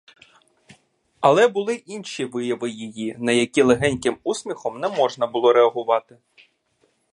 [1.19, 6.17] Але були інші вияви її, на які легеньким усміхом не можна було реагувати.